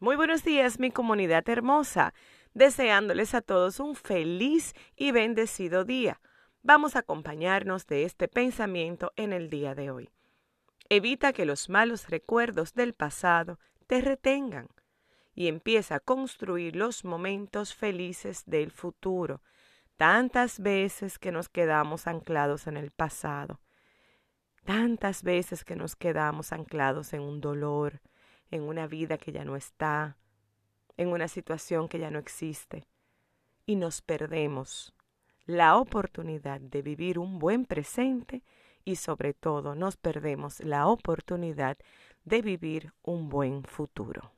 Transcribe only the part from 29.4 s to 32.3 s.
no está, en una situación que ya no